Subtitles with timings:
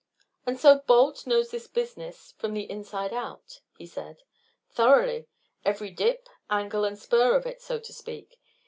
[0.47, 4.23] "And so Balt knows this business from the inside out?" he said.
[4.71, 5.27] "Thoroughly;
[5.63, 8.39] every dip, angle, and spur of it, so to speak.